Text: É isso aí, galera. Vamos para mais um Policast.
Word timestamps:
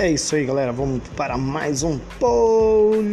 É 0.00 0.08
isso 0.08 0.34
aí, 0.34 0.46
galera. 0.46 0.72
Vamos 0.72 1.02
para 1.14 1.36
mais 1.36 1.82
um 1.82 1.98
Policast. 2.18 3.04